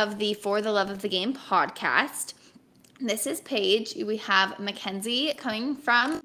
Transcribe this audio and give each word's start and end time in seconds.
episode 0.00 0.08
14 0.08 0.12
of 0.12 0.18
the 0.18 0.34
For 0.34 0.62
the 0.62 0.72
Love 0.72 0.90
of 0.90 1.02
the 1.02 1.08
Game 1.08 1.34
podcast. 1.34 2.34
This 3.00 3.26
is 3.26 3.40
Paige. 3.42 3.94
We 4.06 4.16
have 4.18 4.58
Mackenzie 4.58 5.34
coming 5.36 5.76
from. 5.76 6.22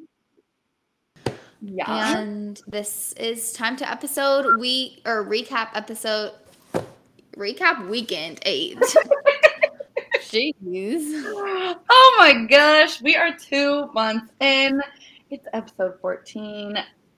Yeah. 1.61 2.17
And 2.17 2.61
this 2.67 3.13
is 3.13 3.51
time 3.53 3.75
to 3.77 3.89
episode 3.89 4.59
week 4.59 5.01
or 5.05 5.25
recap 5.25 5.69
episode 5.73 6.33
recap 7.35 7.89
weekend 7.89 8.39
eight. 8.45 8.79
Jeez. 10.19 11.23
Oh 11.89 12.15
my 12.17 12.45
gosh, 12.49 13.01
we 13.01 13.15
are 13.15 13.35
two 13.35 13.91
months 13.93 14.31
in. 14.39 14.81
It's 15.29 15.47
episode 15.53 15.99
14. 16.01 16.77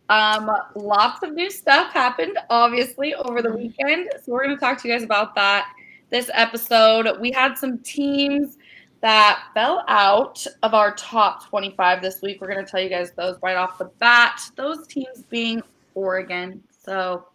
Um, 0.09 0.51
lots 0.75 1.21
of 1.21 1.33
new 1.33 1.51
stuff 1.51 1.93
happened, 1.93 2.37
obviously, 2.49 3.13
over 3.13 3.41
the 3.41 3.51
weekend. 3.51 4.09
So 4.23 4.31
we're 4.31 4.45
gonna 4.45 4.57
talk 4.57 4.81
to 4.81 4.87
you 4.87 4.93
guys 4.93 5.03
about 5.03 5.35
that 5.35 5.67
this 6.09 6.29
episode. 6.33 7.19
We 7.19 7.31
had 7.31 7.57
some 7.57 7.79
teams 7.79 8.57
that 9.01 9.43
fell 9.53 9.83
out 9.87 10.45
of 10.63 10.73
our 10.73 10.95
top 10.95 11.47
25 11.47 12.01
this 12.01 12.21
week. 12.21 12.41
We're 12.41 12.47
gonna 12.47 12.65
tell 12.65 12.81
you 12.81 12.89
guys 12.89 13.11
those 13.11 13.37
right 13.41 13.55
off 13.55 13.77
the 13.77 13.85
bat. 13.99 14.41
Those 14.55 14.87
teams 14.87 15.23
being 15.29 15.61
Oregon. 15.93 16.63
So 16.69 17.27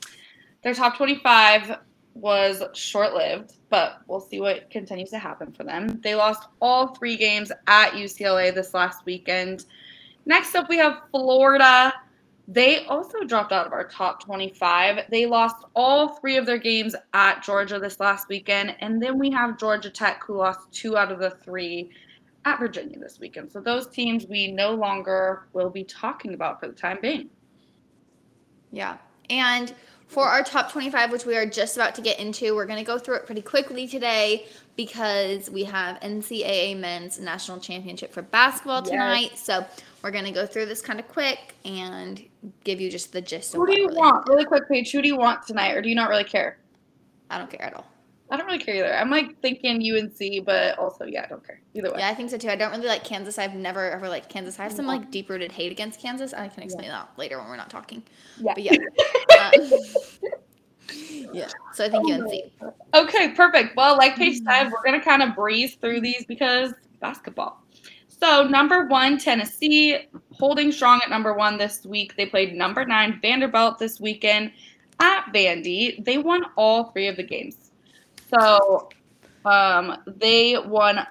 their 0.63 0.75
top 0.75 0.97
25 0.97 1.79
was 2.15 2.63
short 2.75 3.15
lived, 3.15 3.55
but 3.71 4.01
we'll 4.07 4.21
see 4.21 4.41
what 4.41 4.69
continues 4.71 5.11
to 5.11 5.19
happen 5.19 5.53
for 5.53 5.65
them. 5.65 6.01
They 6.03 6.15
lost 6.15 6.49
all 6.61 6.89
three 6.89 7.17
games 7.17 7.51
at 7.67 7.93
UCLA 7.93 8.55
this 8.55 8.75
last 8.75 9.05
weekend. 9.07 9.65
Next 10.27 10.55
up, 10.55 10.69
we 10.69 10.77
have 10.77 11.03
Florida. 11.11 11.93
They 12.49 12.85
also 12.87 13.23
dropped 13.25 13.53
out 13.53 13.67
of 13.67 13.73
our 13.73 13.87
top 13.87 14.23
25. 14.25 15.07
They 15.11 15.27
lost 15.27 15.65
all 15.75 16.17
three 16.17 16.37
of 16.37 16.45
their 16.45 16.59
games 16.59 16.97
at 17.13 17.43
Georgia 17.43 17.79
this 17.79 18.01
last 18.01 18.29
weekend. 18.29 18.75
And 18.81 19.01
then 19.01 19.19
we 19.19 19.31
have 19.31 19.59
Georgia 19.59 19.91
Tech, 19.91 20.25
who 20.25 20.37
lost 20.37 20.61
two 20.73 20.97
out 20.97 21.13
of 21.13 21.21
the 21.21 21.31
three 21.31 21.91
at 22.45 22.59
Virginia 22.59 22.99
this 22.99 23.21
weekend. 23.21 23.53
So 23.53 23.61
those 23.61 23.87
teams 23.87 24.27
we 24.27 24.51
no 24.51 24.75
longer 24.75 25.47
will 25.53 25.71
be 25.71 25.85
talking 25.85 26.35
about 26.35 26.59
for 26.59 26.67
the 26.67 26.75
time 26.75 26.99
being. 27.01 27.31
Yeah. 28.73 28.97
And 29.31 29.73
for 30.09 30.27
our 30.27 30.43
top 30.43 30.73
25, 30.73 31.13
which 31.13 31.25
we 31.25 31.37
are 31.37 31.47
just 31.47 31.77
about 31.77 31.95
to 31.95 32.03
get 32.03 32.19
into, 32.19 32.55
we're 32.55 32.67
going 32.67 32.79
to 32.79 32.85
go 32.85 32.99
through 32.99 33.17
it 33.17 33.27
pretty 33.27 33.43
quickly 33.43 33.87
today 33.87 34.47
because 34.77 35.49
we 35.49 35.65
have 35.65 36.01
NCAA 36.01 36.79
men's 36.79 37.21
national 37.21 37.61
championship 37.61 38.13
for 38.13 38.23
basketball 38.23 38.83
tonight. 38.83 39.31
Yes. 39.31 39.45
So 39.45 39.65
we're 40.03 40.11
going 40.11 40.25
to 40.25 40.33
go 40.33 40.45
through 40.45 40.67
this 40.67 40.83
kind 40.83 40.99
of 40.99 41.07
quick 41.09 41.55
and 41.65 42.23
give 42.65 42.81
you 42.81 42.91
just 42.91 43.13
the 43.13 43.21
gist 43.21 43.55
Who 43.55 43.67
do 43.67 43.79
you 43.79 43.89
really 43.89 43.99
want? 43.99 44.29
Really 44.29 44.45
quick, 44.45 44.69
Paige, 44.69 44.91
who 44.93 45.03
do 45.03 45.09
you 45.09 45.17
want 45.17 45.47
tonight, 45.47 45.73
or 45.73 45.83
do 45.83 45.89
you 45.89 45.95
not 45.95 46.09
really 46.09 46.25
care? 46.25 46.59
I 47.31 47.39
don't 47.39 47.51
care 47.51 47.63
at 47.63 47.75
all. 47.75 47.87
I 48.31 48.37
don't 48.39 48.47
really 48.47 48.59
care 48.59 48.77
either. 48.77 48.95
I'm 48.95 49.11
like 49.11 49.39
thinking 49.43 49.77
UNC, 49.77 50.47
but 50.47 50.79
also 50.79 51.05
yeah, 51.05 51.25
I 51.25 51.27
don't 51.29 51.47
care 51.47 51.61
either 51.75 51.91
way. 51.91 51.99
Yeah, 51.99 52.09
I 52.09 52.15
think 52.15 52.31
so 52.31 52.39
too. 52.39 52.49
I 52.49 52.57
don't 52.57 52.71
really 52.71 52.87
like 52.87 53.05
Kansas. 53.05 53.39
I've 53.39 53.55
never 53.55 53.91
ever 53.91 54.09
liked 54.09 54.31
Kansas. 54.31 54.59
I 54.59 54.63
have 54.63 54.73
some 54.73 54.87
like 54.87 55.11
deep 55.11 55.29
rooted 55.29 55.53
hate 55.53 55.71
against 55.71 56.01
Kansas. 56.01 56.33
I 56.33 56.49
can 56.49 56.63
explain 56.63 56.87
yeah. 56.87 56.93
that 56.93 57.11
later 57.19 57.39
when 57.39 57.49
we're 57.49 57.57
not 57.57 57.69
talking. 57.69 58.03
Yeah. 58.39 58.55
But 58.55 58.63
yeah. 58.65 58.73
um, 58.73 59.71
yeah. 61.35 61.49
So 61.75 61.85
I 61.85 61.91
think 61.91 62.11
UNC. 62.11 62.73
Okay, 62.95 63.33
perfect. 63.33 63.77
Well, 63.77 63.99
like 63.99 64.17
Paige 64.17 64.41
said, 64.43 64.71
we're 64.71 64.83
gonna 64.83 65.05
kind 65.05 65.23
of 65.23 65.35
breeze 65.35 65.75
through 65.75 66.01
these 66.01 66.25
because 66.25 66.73
basketball. 67.01 67.62
So 68.23 68.45
number 68.45 68.87
one, 68.87 69.19
Tennessee, 69.19 70.07
holding 70.31 70.71
strong 70.71 71.01
at 71.03 71.11
number 71.11 71.35
one 71.35 71.59
this 71.59 71.85
week. 71.85 72.15
They 72.17 72.27
played 72.27 72.55
number 72.55 72.85
nine 72.85 73.19
Vanderbilt 73.21 73.81
this 73.81 73.99
weekend 73.99 74.53
at 75.01 75.27
Vandy. 75.35 76.05
They 76.05 76.19
won 76.19 76.45
all 76.57 76.93
three 76.93 77.09
of 77.09 77.17
the 77.17 77.25
games. 77.25 77.73
So 78.31 78.91
um, 79.45 80.05
they 80.07 80.57
won. 80.57 81.05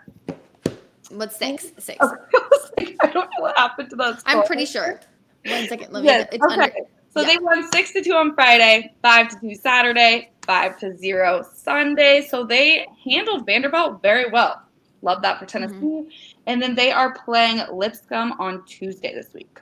What's 1.09 1.35
six? 1.35 1.73
Six. 1.79 1.97
I 2.01 3.07
don't 3.11 3.29
know 3.35 3.41
what 3.41 3.57
happened 3.57 3.89
to 3.89 3.97
that. 3.97 4.23
I'm 4.25 4.43
pretty 4.43 4.65
sure. 4.65 5.01
One 5.45 5.67
second. 5.67 5.91
Let 5.91 6.03
me. 6.03 6.07
Yes. 6.07 6.29
It's 6.31 6.45
okay. 6.45 6.53
under, 6.53 6.73
so 7.13 7.21
yeah. 7.23 7.27
they 7.27 7.37
won 7.39 7.69
six 7.73 7.91
to 7.91 8.01
two 8.01 8.13
on 8.13 8.33
Friday, 8.35 8.93
five 9.01 9.27
to 9.27 9.39
two 9.41 9.55
Saturday, 9.55 10.31
five 10.45 10.79
to 10.79 10.95
zero 10.97 11.45
Sunday. 11.53 12.25
So 12.25 12.45
they 12.45 12.87
handled 13.03 13.45
Vanderbilt 13.45 14.01
very 14.01 14.31
well. 14.31 14.61
Love 15.01 15.21
that 15.23 15.39
for 15.39 15.45
Tennessee. 15.45 15.75
Mm-hmm. 15.75 16.30
And 16.47 16.61
then 16.61 16.75
they 16.75 16.91
are 16.91 17.13
playing 17.13 17.61
Lipscomb 17.71 18.33
on 18.39 18.65
Tuesday 18.65 19.13
this 19.13 19.33
week. 19.33 19.59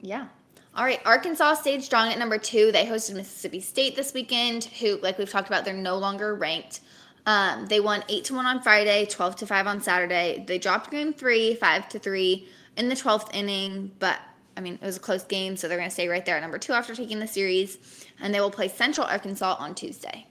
Yeah. 0.00 0.26
All 0.74 0.84
right, 0.84 1.00
Arkansas 1.04 1.54
stayed 1.54 1.82
strong 1.82 2.08
at 2.10 2.18
number 2.18 2.38
two. 2.38 2.70
They 2.72 2.86
hosted 2.86 3.16
Mississippi 3.16 3.60
State 3.60 3.96
this 3.96 4.14
weekend, 4.14 4.64
who, 4.64 4.98
like 4.98 5.18
we've 5.18 5.28
talked 5.28 5.48
about, 5.48 5.64
they're 5.64 5.74
no 5.74 5.96
longer 5.96 6.34
ranked. 6.34 6.80
Um, 7.26 7.66
they 7.66 7.80
won 7.80 8.04
eight 8.08 8.24
to 8.24 8.34
one 8.34 8.46
on 8.46 8.62
Friday, 8.62 9.06
twelve 9.06 9.36
to 9.36 9.46
five 9.46 9.66
on 9.66 9.80
Saturday. 9.80 10.44
They 10.46 10.58
dropped 10.58 10.90
game 10.90 11.12
three, 11.12 11.54
five 11.54 11.88
to 11.90 11.98
three 11.98 12.48
in 12.76 12.88
the 12.88 12.96
twelfth 12.96 13.34
inning, 13.34 13.92
but 13.98 14.18
I 14.56 14.60
mean 14.60 14.74
it 14.74 14.86
was 14.86 14.96
a 14.96 15.00
close 15.00 15.24
game, 15.24 15.56
so 15.56 15.68
they're 15.68 15.76
going 15.76 15.90
to 15.90 15.94
stay 15.94 16.08
right 16.08 16.24
there 16.24 16.36
at 16.36 16.40
number 16.40 16.58
two 16.58 16.72
after 16.72 16.94
taking 16.94 17.18
the 17.18 17.26
series, 17.26 18.06
and 18.20 18.32
they 18.32 18.40
will 18.40 18.50
play 18.50 18.68
Central 18.68 19.06
Arkansas 19.06 19.56
on 19.58 19.74
Tuesday. 19.74 20.26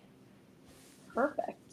Perfect. 1.13 1.69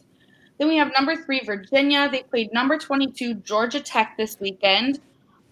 Then 0.58 0.68
we 0.68 0.76
have 0.76 0.92
number 0.96 1.16
three 1.16 1.40
Virginia. 1.44 2.08
They 2.10 2.22
played 2.22 2.52
number 2.52 2.78
twenty-two 2.78 3.34
Georgia 3.34 3.80
Tech 3.80 4.16
this 4.16 4.38
weekend. 4.40 5.00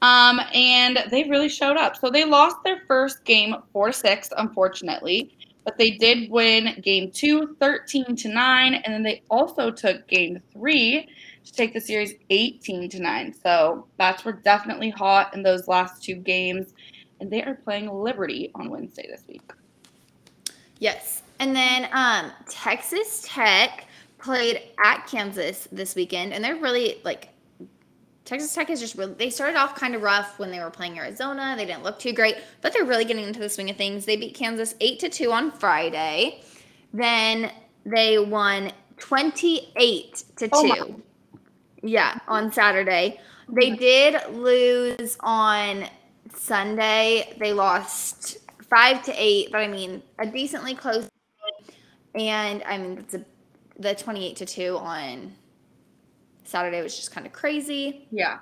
Um, 0.03 0.41
and 0.53 0.99
they 1.11 1.25
really 1.25 1.49
showed 1.49 1.79
up. 1.79 1.97
So 1.97 2.11
they 2.11 2.25
lost 2.27 2.57
their 2.63 2.83
first 2.87 3.25
game 3.25 3.55
four 3.73 3.91
six, 3.91 4.29
unfortunately, 4.37 5.35
but 5.65 5.79
they 5.79 5.93
did 5.93 6.31
win 6.31 6.79
game 6.83 7.11
two, 7.11 7.57
13 7.59 8.15
to 8.17 8.29
nine, 8.29 8.75
and 8.75 8.93
then 8.93 9.03
they 9.03 9.23
also 9.31 9.71
took 9.71 10.07
game 10.07 10.41
three 10.53 11.09
to 11.45 11.53
take 11.53 11.73
the 11.73 11.81
series 11.81 12.15
18 12.31 12.89
to 12.91 13.01
nine. 13.01 13.33
So 13.33 13.87
bats 13.97 14.25
were 14.25 14.33
definitely 14.33 14.91
hot 14.91 15.35
in 15.35 15.43
those 15.43 15.69
last 15.69 16.03
two 16.03 16.17
games, 16.17 16.75
and 17.21 17.31
they 17.31 17.43
are 17.43 17.55
playing 17.55 17.91
Liberty 17.91 18.51
on 18.55 18.71
Wednesday 18.71 19.07
this 19.09 19.25
week. 19.29 19.53
Yes, 20.81 21.23
and 21.39 21.57
then 21.57 21.89
um, 21.93 22.31
Texas 22.49 23.25
Tech 23.27 23.87
played 24.25 24.63
at 24.83 25.07
Kansas 25.07 25.69
this 25.71 25.95
weekend, 25.95 26.33
and 26.33 26.43
they're 26.43 26.57
really 26.57 27.01
like 27.05 27.29
Texas 28.25 28.55
Tech 28.55 28.71
is 28.71 28.81
just 28.81 28.95
really, 28.95 29.13
they 29.13 29.29
started 29.29 29.57
off 29.57 29.75
kind 29.75 29.95
of 29.95 30.01
rough 30.01 30.39
when 30.39 30.51
they 30.51 30.59
were 30.59 30.71
playing 30.71 30.99
Arizona. 30.99 31.55
They 31.57 31.67
didn't 31.67 31.83
look 31.83 31.99
too 31.99 32.15
great, 32.15 32.37
but 32.63 32.73
they're 32.73 32.87
really 32.87 33.05
getting 33.05 33.25
into 33.25 33.39
the 33.39 33.51
swing 33.51 33.69
of 33.69 33.77
things. 33.77 34.07
They 34.07 34.17
beat 34.17 34.35
Kansas 34.35 34.75
8 34.81 34.99
to 35.01 35.09
2 35.11 35.31
on 35.31 35.53
Friday. 35.53 36.41
Then 36.95 37.53
they 37.85 38.19
won 38.19 38.73
28 38.97 40.25
to 40.37 40.49
2. 40.49 40.51
Oh 40.55 41.01
yeah, 41.83 42.19
on 42.27 42.51
Saturday. 42.51 43.21
They 43.51 43.77
did 43.77 44.17
lose 44.31 45.19
on 45.21 45.85
Sunday. 46.35 47.37
They 47.39 47.53
lost 47.53 48.39
5 48.71 49.03
to 49.05 49.13
8, 49.15 49.53
but 49.53 49.61
I 49.61 49.69
mean, 49.69 50.03
a 50.19 50.25
decently 50.27 50.75
close 50.75 51.11
and 52.15 52.63
I 52.65 52.79
mean, 52.79 52.99
it's 52.99 53.15
a, 53.15 53.25
the 53.79 53.95
28 53.95 54.37
to 54.37 54.47
2 54.47 54.77
on 54.79 55.33
Saturday 56.45 56.83
was 56.83 56.97
just 56.97 57.11
kind 57.11 57.27
of 57.27 57.33
crazy. 57.33 58.07
Yeah. 58.11 58.39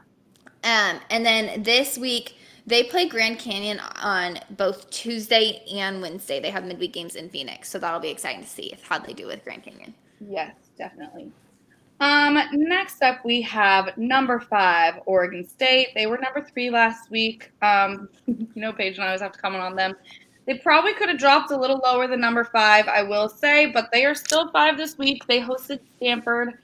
Um, 0.65 1.00
and 1.10 1.25
then 1.25 1.62
this 1.62 1.98
week 1.98 2.37
they 2.66 2.84
play 2.84 3.09
Grand 3.09 3.38
Canyon 3.38 3.81
on 4.00 4.38
both 4.50 4.88
Tuesday 4.91 5.62
and 5.72 6.00
Wednesday. 6.00 6.38
They 6.41 6.50
have 6.50 6.65
midweek 6.65 6.92
games 6.92 7.16
in 7.16 7.28
Phoenix, 7.28 7.69
so 7.69 7.78
that'll 7.78 8.00
be 8.00 8.10
exciting 8.10 8.42
to 8.42 8.48
see 8.48 8.72
how 8.82 8.98
they 8.98 9.12
do 9.12 9.26
with 9.26 9.42
Grand 9.42 9.65
Canyon. 9.65 9.94
Yes, 10.21 10.54
definitely. 10.78 11.33
Um, 12.01 12.39
next 12.53 13.03
up 13.03 13.24
we 13.24 13.42
have 13.42 13.97
number 13.97 14.41
five, 14.41 15.01
Oregon 15.07 15.47
State. 15.47 15.89
They 15.95 16.07
were 16.07 16.18
number 16.18 16.42
three 16.42 16.71
last 16.71 17.10
week. 17.10 17.51
Um, 17.62 18.09
you 18.27 18.48
know, 18.57 18.72
Paige 18.72 18.97
and 18.97 19.04
I 19.04 19.09
always 19.09 19.21
have 19.22 19.33
to 19.33 19.39
comment 19.39 19.62
on 19.62 19.77
them. 19.77 19.95
They 20.47 20.54
probably 20.54 20.92
could 20.94 21.09
have 21.09 21.18
dropped 21.18 21.53
a 21.53 21.56
little 21.56 21.80
lower 21.84 22.09
than 22.09 22.21
number 22.21 22.44
five, 22.44 22.89
I 22.89 23.03
will 23.03 23.28
say, 23.28 23.66
but 23.66 23.91
they 23.92 24.04
are 24.04 24.15
still 24.15 24.50
five 24.50 24.77
this 24.77 24.98
week. 24.98 25.27
They 25.27 25.41
hosted 25.41 25.80
Stanford. 25.97 26.59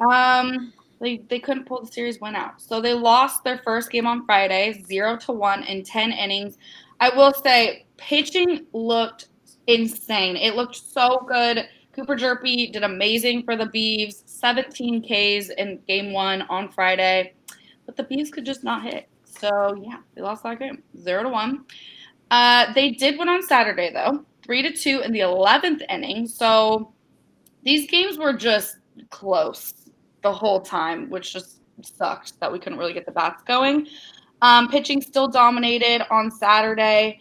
Um, 0.00 0.72
they 1.00 1.18
they 1.28 1.40
couldn't 1.40 1.66
pull 1.66 1.80
the 1.80 1.90
series 1.90 2.20
win 2.20 2.36
out, 2.36 2.60
so 2.60 2.80
they 2.80 2.94
lost 2.94 3.42
their 3.42 3.58
first 3.64 3.90
game 3.90 4.06
on 4.06 4.24
Friday, 4.24 4.84
zero 4.86 5.16
to 5.18 5.32
one 5.32 5.64
in 5.64 5.82
ten 5.82 6.12
innings. 6.12 6.58
I 7.00 7.14
will 7.14 7.34
say, 7.34 7.86
pitching 7.96 8.66
looked 8.72 9.28
insane. 9.66 10.36
It 10.36 10.54
looked 10.54 10.76
so 10.76 11.26
good. 11.28 11.66
Cooper 11.92 12.16
Hjerpe 12.16 12.72
did 12.72 12.84
amazing 12.84 13.42
for 13.42 13.54
the 13.54 13.66
Beavs, 13.66 14.22
17 14.24 15.02
Ks 15.02 15.50
in 15.50 15.78
game 15.86 16.12
one 16.12 16.42
on 16.42 16.70
Friday, 16.70 17.34
but 17.84 17.96
the 17.96 18.04
Beavs 18.04 18.30
could 18.30 18.46
just 18.46 18.64
not 18.64 18.82
hit. 18.82 19.08
So 19.24 19.74
yeah, 19.82 19.98
they 20.14 20.22
lost 20.22 20.42
that 20.44 20.58
game, 20.58 20.82
zero 20.98 21.24
to 21.24 21.28
one. 21.28 21.64
Uh, 22.32 22.72
they 22.72 22.90
did 22.90 23.18
win 23.18 23.28
on 23.28 23.42
Saturday 23.42 23.92
though, 23.92 24.24
three 24.42 24.62
to 24.62 24.72
two 24.72 25.02
in 25.02 25.12
the 25.12 25.20
11th 25.20 25.82
inning. 25.90 26.26
So 26.26 26.94
these 27.62 27.88
games 27.90 28.16
were 28.16 28.32
just 28.32 28.78
close 29.10 29.90
the 30.22 30.32
whole 30.32 30.60
time, 30.60 31.10
which 31.10 31.34
just 31.34 31.60
sucked 31.82 32.40
that 32.40 32.50
we 32.50 32.58
couldn't 32.58 32.78
really 32.78 32.94
get 32.94 33.04
the 33.04 33.12
bats 33.12 33.42
going. 33.42 33.86
Um, 34.40 34.68
pitching 34.68 35.02
still 35.02 35.28
dominated 35.28 36.06
on 36.10 36.30
Saturday. 36.30 37.20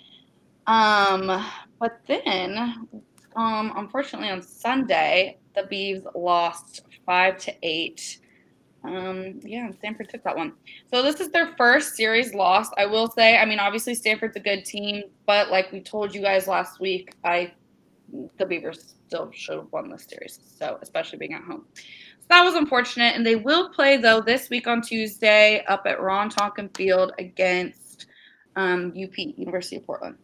Um, 0.66 1.46
but 1.78 2.00
then 2.08 2.88
Um, 3.36 3.74
unfortunately, 3.78 4.30
on 4.30 4.42
Sunday, 4.42 5.38
the 5.56 5.64
Beavs 5.64 6.06
lost 6.16 6.82
five 7.06 7.38
to 7.40 7.54
eight. 7.64 8.20
Um, 8.84 9.40
yeah, 9.44 9.70
Stanford 9.78 10.10
took 10.10 10.24
that 10.24 10.36
one. 10.36 10.54
So 10.92 11.04
this 11.04 11.20
is 11.20 11.30
their 11.30 11.54
first 11.56 11.96
series 11.96 12.34
loss. 12.34 12.70
I 12.78 12.86
will 12.86 13.10
say, 13.12 13.38
I 13.38 13.46
mean, 13.46 13.60
obviously 13.60 13.94
Stanford's 13.94 14.36
a 14.36 14.40
good 14.40 14.66
team, 14.66 15.04
but 15.26 15.52
like 15.52 15.72
we 15.72 15.82
told 15.82 16.16
you 16.16 16.22
guys 16.22 16.48
last 16.48 16.80
week, 16.80 17.14
I 17.24 17.54
the 18.38 18.46
Beavers 18.46 18.96
still 19.08 19.32
should 19.34 19.58
have 19.58 19.72
won 19.72 19.90
this 19.90 20.06
series. 20.10 20.40
So 20.58 20.78
especially 20.82 21.20
being 21.20 21.34
at 21.34 21.44
home. 21.44 21.66
So 21.76 22.26
that 22.30 22.44
was 22.44 22.56
unfortunate. 22.56 23.16
And 23.16 23.26
they 23.26 23.36
will 23.36 23.70
play 23.70 23.98
though 23.98 24.22
this 24.22 24.50
week 24.50 24.68
on 24.68 24.82
Tuesday 24.82 25.64
up 25.68 25.84
at 25.86 26.02
Ron 26.02 26.30
Tonkin 26.30 26.70
Field 26.76 27.14
against 27.20 28.08
um, 28.56 28.90
UP, 28.90 29.18
University 29.18 29.78
of 29.78 29.86
Portland. 29.86 30.18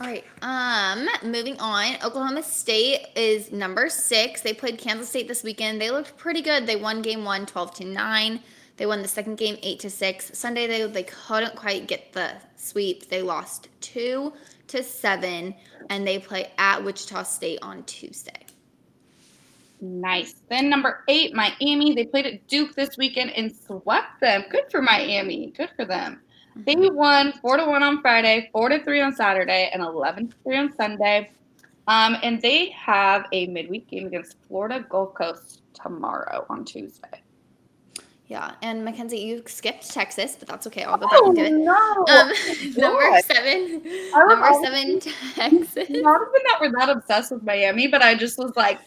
All 0.00 0.08
right. 0.08 0.24
Um, 0.42 1.08
moving 1.22 1.58
on. 1.60 1.94
Oklahoma 2.04 2.42
State 2.42 3.06
is 3.14 3.52
number 3.52 3.88
six. 3.88 4.40
They 4.40 4.52
played 4.52 4.76
Kansas 4.76 5.08
State 5.08 5.28
this 5.28 5.44
weekend. 5.44 5.80
They 5.80 5.90
looked 5.90 6.16
pretty 6.16 6.42
good. 6.42 6.66
They 6.66 6.76
won 6.76 7.00
game 7.00 7.24
one, 7.24 7.46
12 7.46 7.74
to 7.76 7.84
9. 7.84 8.40
They 8.76 8.86
won 8.86 9.02
the 9.02 9.08
second 9.08 9.36
game 9.36 9.56
eight 9.62 9.78
to 9.80 9.90
six. 9.90 10.36
Sunday 10.36 10.66
they 10.66 10.84
they 10.86 11.04
couldn't 11.04 11.54
quite 11.54 11.86
get 11.86 12.12
the 12.12 12.32
sweep. 12.56 13.08
They 13.08 13.22
lost 13.22 13.68
two 13.80 14.32
to 14.68 14.82
seven, 14.82 15.54
and 15.90 16.06
they 16.06 16.18
play 16.18 16.50
at 16.58 16.82
Wichita 16.82 17.22
State 17.22 17.60
on 17.62 17.84
Tuesday. 17.84 18.46
Nice. 19.80 20.34
Then 20.48 20.68
number 20.70 21.04
eight, 21.08 21.34
Miami. 21.34 21.94
They 21.94 22.06
played 22.06 22.26
at 22.26 22.46
Duke 22.48 22.74
this 22.74 22.96
weekend 22.96 23.30
and 23.30 23.54
swept 23.54 24.20
them. 24.20 24.44
Good 24.50 24.64
for 24.70 24.82
Miami. 24.82 25.52
Good 25.56 25.70
for 25.76 25.84
them. 25.84 26.20
They 26.56 26.76
won 26.76 27.32
four 27.32 27.56
to 27.56 27.64
one 27.64 27.82
on 27.82 28.00
Friday, 28.00 28.48
four 28.52 28.68
to 28.68 28.82
three 28.84 29.00
on 29.00 29.14
Saturday, 29.14 29.70
and 29.72 29.82
eleven 29.82 30.28
to 30.28 30.36
three 30.44 30.56
on 30.56 30.74
Sunday. 30.76 31.30
Um, 31.86 32.16
and 32.22 32.40
they 32.40 32.70
have 32.70 33.26
a 33.32 33.46
midweek 33.48 33.88
game 33.88 34.06
against 34.06 34.36
Florida 34.48 34.86
Gulf 34.88 35.14
Coast 35.14 35.62
tomorrow 35.74 36.46
on 36.48 36.64
Tuesday. 36.64 37.20
Yeah, 38.26 38.54
and 38.62 38.84
Mackenzie, 38.84 39.18
you 39.18 39.42
skipped 39.46 39.90
Texas, 39.90 40.34
but 40.38 40.48
that's 40.48 40.66
okay. 40.68 40.84
I'll 40.84 40.96
go 40.96 41.06
back 41.06 41.20
oh, 41.22 41.26
and 41.26 41.36
do 41.36 41.44
it. 41.44 41.52
No. 41.52 41.74
Um, 42.08 42.32
number 42.76 43.20
seven, 43.20 43.82
number 44.12 44.48
seven, 44.62 45.00
Texas. 45.00 45.90
Not 45.90 46.20
even 46.22 46.42
that 46.46 46.58
we're 46.60 46.72
that 46.72 46.88
obsessed 46.88 47.32
with 47.32 47.42
Miami, 47.42 47.86
but 47.86 48.00
I 48.00 48.14
just 48.14 48.38
was 48.38 48.56
like, 48.56 48.80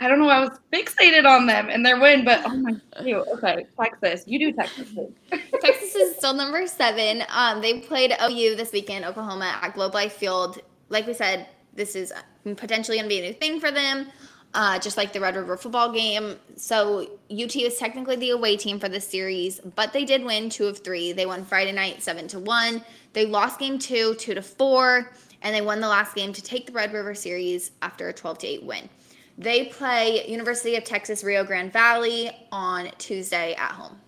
I 0.00 0.08
don't 0.08 0.18
know. 0.18 0.28
I 0.28 0.40
was 0.40 0.58
fixated 0.72 1.26
on 1.26 1.46
them 1.46 1.68
and 1.68 1.84
their 1.84 2.00
win, 2.00 2.24
but 2.24 2.42
oh 2.46 2.56
my 2.56 2.72
god. 2.72 2.82
Okay, 3.04 3.66
Texas. 3.78 4.24
You 4.26 4.38
do 4.38 4.52
Texas. 4.52 4.88
Texas 5.30 5.77
is 5.94 6.16
still 6.16 6.34
number 6.34 6.66
seven. 6.66 7.22
Um, 7.28 7.60
they 7.60 7.80
played 7.80 8.12
OU 8.22 8.56
this 8.56 8.72
weekend, 8.72 9.04
Oklahoma 9.04 9.58
at 9.62 9.74
Globe 9.74 9.94
Life 9.94 10.14
Field. 10.14 10.60
Like 10.88 11.06
we 11.06 11.14
said, 11.14 11.46
this 11.74 11.94
is 11.94 12.12
potentially 12.56 12.96
going 12.96 13.04
to 13.04 13.08
be 13.08 13.18
a 13.18 13.28
new 13.28 13.32
thing 13.32 13.60
for 13.60 13.70
them, 13.70 14.08
uh, 14.54 14.78
just 14.78 14.96
like 14.96 15.12
the 15.12 15.20
Red 15.20 15.36
River 15.36 15.56
football 15.56 15.92
game. 15.92 16.36
So 16.56 17.02
UT 17.30 17.54
is 17.56 17.76
technically 17.76 18.16
the 18.16 18.30
away 18.30 18.56
team 18.56 18.80
for 18.80 18.88
this 18.88 19.06
series, 19.06 19.60
but 19.60 19.92
they 19.92 20.04
did 20.04 20.24
win 20.24 20.50
two 20.50 20.66
of 20.66 20.78
three. 20.78 21.12
They 21.12 21.26
won 21.26 21.44
Friday 21.44 21.72
night 21.72 22.02
seven 22.02 22.26
to 22.28 22.38
one. 22.38 22.82
They 23.12 23.26
lost 23.26 23.60
game 23.60 23.78
two, 23.78 24.14
two 24.14 24.34
to 24.34 24.42
four, 24.42 25.12
and 25.42 25.54
they 25.54 25.60
won 25.60 25.80
the 25.80 25.88
last 25.88 26.14
game 26.14 26.32
to 26.32 26.42
take 26.42 26.66
the 26.66 26.72
Red 26.72 26.92
River 26.92 27.14
series 27.14 27.70
after 27.82 28.08
a 28.08 28.12
twelve 28.12 28.38
to 28.38 28.46
eight 28.46 28.64
win. 28.64 28.88
They 29.36 29.66
play 29.66 30.26
University 30.28 30.74
of 30.74 30.82
Texas 30.82 31.22
Rio 31.22 31.44
Grande 31.44 31.72
Valley 31.72 32.30
on 32.50 32.90
Tuesday 32.98 33.54
at 33.54 33.70
home. 33.70 34.00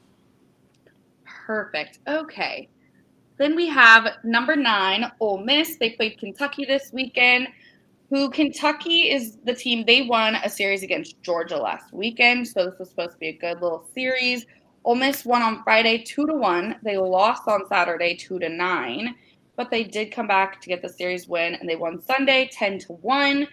Perfect. 1.51 1.99
Okay. 2.07 2.69
Then 3.37 3.57
we 3.57 3.67
have 3.67 4.19
number 4.23 4.55
nine, 4.55 5.11
Ole 5.19 5.39
Miss. 5.39 5.79
They 5.79 5.91
played 5.91 6.17
Kentucky 6.17 6.65
this 6.65 6.93
weekend. 6.93 7.49
Who 8.09 8.31
Kentucky 8.31 9.11
is 9.11 9.37
the 9.45 9.53
team 9.53 9.85
they 9.85 10.03
won 10.03 10.37
a 10.37 10.49
series 10.49 10.85
against 10.85 11.21
Georgia 11.23 11.57
last 11.57 11.93
weekend. 11.93 12.47
So 12.47 12.65
this 12.67 12.79
was 12.79 12.91
supposed 12.91 13.15
to 13.15 13.19
be 13.19 13.31
a 13.31 13.37
good 13.37 13.61
little 13.61 13.85
series. 13.97 14.47
Ole 14.85 14.95
Miss 14.95 15.25
won 15.25 15.43
on 15.43 15.65
Friday 15.65 15.99
two 15.99 16.25
to 16.25 16.35
one. 16.35 16.77
They 16.85 16.97
lost 16.97 17.49
on 17.49 17.67
Saturday 17.69 18.15
two 18.15 18.39
to 18.39 18.49
nine, 18.49 19.17
but 19.57 19.73
they 19.73 19.83
did 19.83 20.13
come 20.13 20.29
back 20.29 20.61
to 20.61 20.69
get 20.69 20.83
the 20.83 20.89
series 20.89 21.27
win 21.27 21.57
and 21.57 21.69
they 21.69 21.75
won 21.75 22.01
Sunday 22.01 22.49
ten 22.53 22.79
to 22.79 22.93
one. 22.93 23.49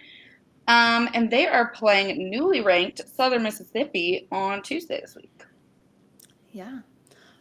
Um, 0.68 1.08
and 1.14 1.28
they 1.28 1.48
are 1.48 1.72
playing 1.72 2.30
newly 2.30 2.60
ranked 2.60 3.00
Southern 3.08 3.42
Mississippi 3.42 4.28
on 4.30 4.62
Tuesday 4.62 5.00
this 5.00 5.16
week. 5.16 5.32
Yeah. 6.52 6.78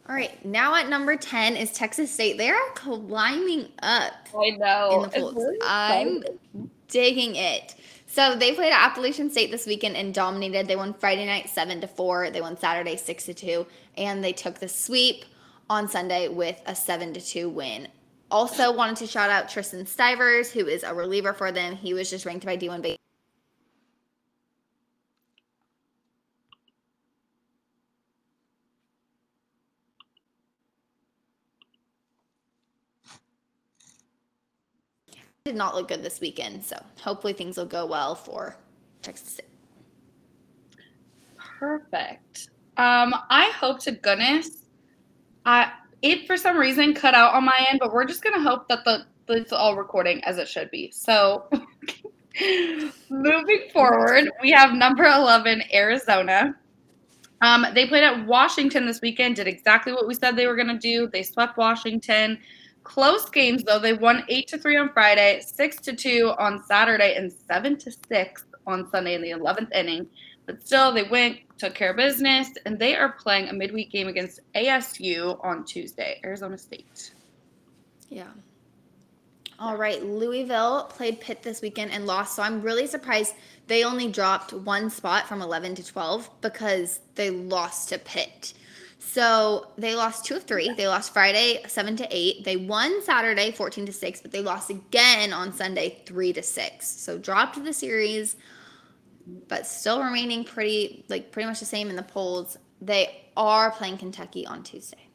All 0.09 0.15
right. 0.15 0.43
Now 0.45 0.73
at 0.75 0.87
number 0.87 1.17
10 1.17 1.57
is 1.57 1.71
Texas 1.73 2.09
State. 2.11 2.37
They 2.37 2.49
are 2.49 2.69
climbing 2.75 3.69
up. 3.83 4.13
I 4.33 4.51
know. 4.51 4.91
In 4.95 5.01
the 5.01 5.09
polls. 5.09 5.35
Really 5.35 5.57
I'm 5.63 6.23
digging 6.87 7.35
it. 7.35 7.75
So 8.05 8.35
they 8.35 8.53
played 8.53 8.71
at 8.71 8.89
Appalachian 8.89 9.29
State 9.29 9.51
this 9.51 9.65
weekend 9.65 9.97
and 9.97 10.13
dominated. 10.13 10.67
They 10.67 10.77
won 10.77 10.93
Friday 10.93 11.25
night 11.25 11.49
7 11.49 11.81
to 11.81 11.87
4. 11.87 12.29
They 12.31 12.39
won 12.39 12.57
Saturday 12.57 12.95
6 12.95 13.25
to 13.25 13.33
2. 13.33 13.67
And 13.97 14.23
they 14.23 14.31
took 14.31 14.59
the 14.59 14.69
sweep 14.69 15.25
on 15.69 15.89
Sunday 15.89 16.29
with 16.29 16.61
a 16.65 16.73
7 16.73 17.13
to 17.13 17.19
2 17.19 17.49
win. 17.49 17.89
Also 18.31 18.73
wanted 18.73 18.95
to 18.97 19.07
shout 19.07 19.29
out 19.29 19.49
Tristan 19.49 19.85
Stivers, 19.85 20.51
who 20.51 20.67
is 20.67 20.83
a 20.83 20.93
reliever 20.93 21.33
for 21.33 21.51
them. 21.51 21.75
He 21.75 21.93
was 21.93 22.09
just 22.09 22.25
ranked 22.25 22.45
by 22.45 22.55
D1 22.55 22.81
Base 22.81 22.97
did 35.47 35.55
not 35.55 35.75
look 35.75 35.87
good 35.87 36.03
this 36.03 36.19
weekend. 36.19 36.63
So 36.63 36.77
hopefully 37.01 37.33
things 37.33 37.57
will 37.57 37.65
go 37.65 37.85
well 37.85 38.15
for 38.15 38.57
Texas 39.01 39.29
State. 39.33 39.45
Perfect. 41.37 42.49
Um, 42.75 43.15
I 43.29 43.51
hope 43.57 43.79
to 43.81 43.91
goodness, 43.91 44.65
I 45.45 45.71
it 46.01 46.27
for 46.27 46.37
some 46.37 46.57
reason 46.57 46.93
cut 46.93 47.15
out 47.15 47.33
on 47.33 47.45
my 47.45 47.65
end, 47.69 47.79
but 47.79 47.93
we're 47.93 48.05
just 48.05 48.23
gonna 48.23 48.41
hope 48.41 48.67
that 48.67 48.83
the 48.83 49.05
it's 49.29 49.51
all 49.51 49.75
recording 49.75 50.23
as 50.25 50.37
it 50.37 50.47
should 50.47 50.69
be. 50.69 50.91
So 50.91 51.45
moving 53.09 53.69
forward, 53.73 54.29
we 54.41 54.51
have 54.51 54.73
number 54.73 55.05
eleven 55.05 55.63
Arizona. 55.73 56.55
Um, 57.41 57.65
they 57.73 57.87
played 57.87 58.03
at 58.03 58.25
Washington 58.27 58.85
this 58.85 59.01
weekend, 59.01 59.37
did 59.37 59.47
exactly 59.47 59.93
what 59.93 60.07
we 60.07 60.13
said 60.13 60.35
they 60.35 60.47
were 60.47 60.55
gonna 60.55 60.77
do. 60.77 61.07
They 61.11 61.23
swept 61.23 61.57
Washington. 61.57 62.37
Close 62.87 63.29
games 63.29 63.63
though. 63.65 63.79
They 63.79 63.91
won 63.91 64.23
eight 64.29 64.47
to 64.47 64.57
three 64.57 64.77
on 64.77 64.93
Friday, 64.93 65.41
six 65.45 65.75
to 65.81 65.93
two 65.93 66.33
on 66.39 66.63
Saturday, 66.63 67.15
and 67.15 67.29
seven 67.29 67.77
to 67.79 67.91
six 68.07 68.45
on 68.65 68.89
Sunday 68.89 69.13
in 69.13 69.21
the 69.21 69.31
eleventh 69.31 69.73
inning. 69.73 70.07
But 70.45 70.65
still, 70.65 70.93
they 70.93 71.03
went, 71.03 71.39
took 71.57 71.75
care 71.75 71.91
of 71.91 71.97
business, 71.97 72.47
and 72.65 72.79
they 72.79 72.95
are 72.95 73.11
playing 73.11 73.49
a 73.49 73.53
midweek 73.53 73.91
game 73.91 74.07
against 74.07 74.39
ASU 74.55 75.37
on 75.43 75.65
Tuesday, 75.65 76.21
Arizona 76.23 76.57
State. 76.57 77.11
Yeah. 78.09 78.29
All 79.59 79.75
right, 79.75 80.01
Louisville 80.01 80.85
played 80.85 81.19
Pitt 81.19 81.43
this 81.43 81.61
weekend 81.61 81.91
and 81.91 82.05
lost. 82.05 82.37
So 82.37 82.41
I'm 82.41 82.61
really 82.61 82.87
surprised 82.87 83.35
they 83.67 83.83
only 83.83 84.07
dropped 84.07 84.53
one 84.53 84.89
spot 84.89 85.27
from 85.27 85.41
11 85.41 85.75
to 85.75 85.85
12 85.85 86.29
because 86.39 87.01
they 87.15 87.31
lost 87.31 87.89
to 87.89 87.99
Pitt. 87.99 88.53
So 88.99 89.71
they 89.77 89.95
lost 89.95 90.25
two 90.25 90.35
of 90.35 90.43
three. 90.43 90.71
They 90.73 90.87
lost 90.87 91.13
Friday 91.13 91.63
seven 91.67 91.95
to 91.97 92.07
eight. 92.09 92.43
They 92.43 92.57
won 92.57 93.01
Saturday 93.03 93.51
fourteen 93.51 93.85
to 93.85 93.93
six, 93.93 94.21
but 94.21 94.31
they 94.31 94.41
lost 94.41 94.69
again 94.69 95.33
on 95.33 95.53
Sunday 95.53 96.01
three 96.05 96.33
to 96.33 96.43
six. 96.43 96.87
So 96.87 97.17
dropped 97.17 97.63
the 97.63 97.73
series, 97.73 98.35
but 99.47 99.67
still 99.67 100.03
remaining 100.03 100.43
pretty 100.43 101.05
like 101.09 101.31
pretty 101.31 101.47
much 101.47 101.59
the 101.59 101.65
same 101.65 101.89
in 101.89 101.95
the 101.95 102.03
polls. 102.03 102.57
They 102.81 103.29
are 103.37 103.71
playing 103.71 103.97
Kentucky 103.97 104.45
on 104.45 104.63
Tuesday. 104.63 105.09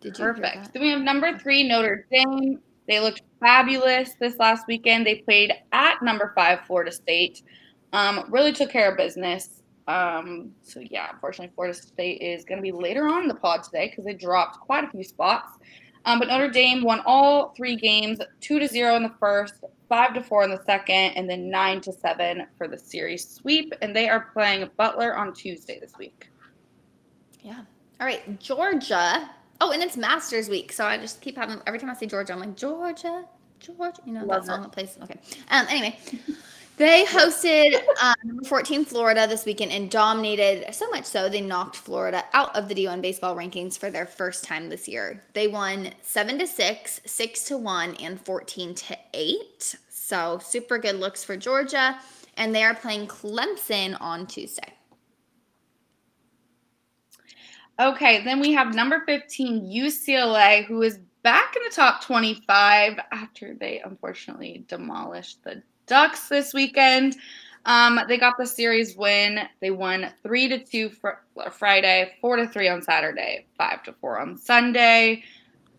Did 0.00 0.18
you 0.18 0.24
Perfect. 0.24 0.72
So 0.72 0.80
we 0.80 0.90
have 0.90 1.02
number 1.02 1.38
three 1.38 1.68
Notre 1.68 2.06
Dame. 2.10 2.58
They 2.88 3.00
looked 3.00 3.22
fabulous 3.38 4.14
this 4.18 4.36
last 4.38 4.66
weekend. 4.66 5.06
They 5.06 5.16
played 5.16 5.52
at 5.72 6.02
number 6.02 6.32
five 6.34 6.60
Florida 6.66 6.90
State. 6.90 7.42
Um, 7.92 8.24
really 8.30 8.52
took 8.52 8.70
care 8.70 8.90
of 8.90 8.96
business. 8.96 9.59
Um, 9.90 10.52
so 10.62 10.80
yeah, 10.80 11.08
unfortunately, 11.12 11.52
Florida 11.54 11.74
State 11.74 12.22
is 12.22 12.44
going 12.44 12.58
to 12.58 12.62
be 12.62 12.70
later 12.70 13.08
on 13.08 13.22
in 13.22 13.28
the 13.28 13.34
pod 13.34 13.64
today 13.64 13.88
because 13.88 14.04
they 14.04 14.14
dropped 14.14 14.60
quite 14.60 14.84
a 14.84 14.88
few 14.88 15.02
spots. 15.02 15.58
Um, 16.04 16.20
but 16.20 16.28
Notre 16.28 16.48
Dame 16.48 16.82
won 16.82 17.02
all 17.04 17.52
three 17.56 17.74
games, 17.76 18.20
two 18.40 18.60
to 18.60 18.68
zero 18.68 18.94
in 18.94 19.02
the 19.02 19.12
first, 19.18 19.54
five 19.88 20.14
to 20.14 20.22
four 20.22 20.44
in 20.44 20.50
the 20.50 20.62
second, 20.64 21.16
and 21.16 21.28
then 21.28 21.50
nine 21.50 21.80
to 21.82 21.92
seven 21.92 22.46
for 22.56 22.68
the 22.68 22.78
series 22.78 23.28
sweep. 23.28 23.74
And 23.82 23.94
they 23.94 24.08
are 24.08 24.30
playing 24.32 24.70
Butler 24.76 25.16
on 25.16 25.34
Tuesday 25.34 25.80
this 25.80 25.92
week. 25.98 26.28
Yeah. 27.42 27.62
All 28.00 28.06
right, 28.06 28.38
Georgia. 28.38 29.28
Oh, 29.60 29.72
and 29.72 29.82
it's 29.82 29.96
Masters 29.96 30.48
week, 30.48 30.72
so 30.72 30.86
I 30.86 30.96
just 30.98 31.20
keep 31.20 31.36
having 31.36 31.60
every 31.66 31.80
time 31.80 31.90
I 31.90 31.94
see 31.94 32.06
Georgia, 32.06 32.32
I'm 32.32 32.40
like 32.40 32.56
Georgia, 32.56 33.24
Georgia. 33.58 34.00
You 34.06 34.12
know 34.12 34.24
Love 34.24 34.46
that 34.46 34.54
song 34.54 34.62
that 34.62 34.72
plays. 34.72 34.96
Okay. 35.02 35.18
Um. 35.50 35.66
Anyway. 35.68 35.98
They 36.80 37.04
hosted 37.04 37.74
um, 38.02 38.14
number 38.24 38.42
14 38.42 38.86
Florida 38.86 39.26
this 39.26 39.44
weekend 39.44 39.70
and 39.70 39.90
dominated 39.90 40.72
so 40.74 40.88
much 40.88 41.04
so 41.04 41.28
they 41.28 41.42
knocked 41.42 41.76
Florida 41.76 42.24
out 42.32 42.56
of 42.56 42.68
the 42.68 42.74
D1 42.74 43.02
baseball 43.02 43.36
rankings 43.36 43.78
for 43.78 43.90
their 43.90 44.06
first 44.06 44.44
time 44.44 44.70
this 44.70 44.88
year. 44.88 45.22
They 45.34 45.46
won 45.46 45.90
7 46.00 46.38
to 46.38 46.46
6, 46.46 47.00
6 47.04 47.44
to 47.44 47.58
1 47.58 47.96
and 47.96 48.18
14 48.18 48.74
to 48.74 48.96
8. 49.12 49.76
So 49.90 50.40
super 50.42 50.78
good 50.78 50.96
looks 50.96 51.22
for 51.22 51.36
Georgia 51.36 51.98
and 52.38 52.54
they 52.54 52.64
are 52.64 52.74
playing 52.74 53.08
Clemson 53.08 53.94
on 54.00 54.26
Tuesday. 54.26 54.72
Okay, 57.78 58.24
then 58.24 58.40
we 58.40 58.52
have 58.54 58.74
number 58.74 59.02
15 59.04 59.70
UCLA 59.70 60.64
who 60.64 60.80
is 60.80 60.98
back 61.22 61.56
in 61.56 61.62
the 61.62 61.76
top 61.76 62.02
25 62.02 62.98
after 63.12 63.54
they 63.60 63.82
unfortunately 63.84 64.64
demolished 64.66 65.44
the 65.44 65.62
Ducks 65.90 66.28
this 66.28 66.54
weekend. 66.54 67.16
Um, 67.66 67.98
they 68.06 68.16
got 68.16 68.38
the 68.38 68.46
series 68.46 68.96
win. 68.96 69.40
They 69.60 69.72
won 69.72 70.12
three 70.22 70.48
to 70.48 70.64
two 70.64 70.88
for 70.88 71.20
Friday, 71.50 72.14
four 72.20 72.36
to 72.36 72.46
three 72.46 72.68
on 72.68 72.80
Saturday, 72.80 73.46
five 73.58 73.82
to 73.82 73.92
four 73.94 74.20
on 74.20 74.38
Sunday. 74.38 75.24